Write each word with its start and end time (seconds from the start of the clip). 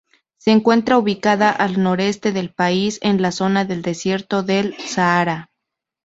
Se 0.37 0.49
encuentra 0.49 0.97
ubicada 0.97 1.51
al 1.51 1.83
noreste 1.83 2.31
del 2.31 2.51
país, 2.51 2.97
en 3.03 3.21
la 3.21 3.31
zona 3.31 3.65
del 3.65 3.83
desierto 3.83 4.41
del 4.41 4.75
Sahara. 4.79 5.51